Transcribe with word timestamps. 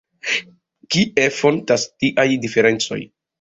Kie 0.95 1.25
fontas 1.35 1.85
tiaj 2.01 2.27
diferencoj? 2.47 3.01